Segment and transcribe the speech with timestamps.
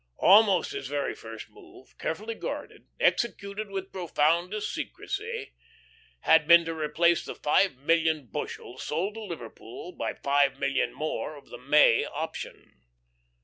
[0.17, 5.53] Almost his very first move, carefully guarded, executed with profoundest secrecy,
[6.21, 11.35] had been to replace the five million bushels sold to Liverpool by five million more
[11.37, 12.81] of the May option.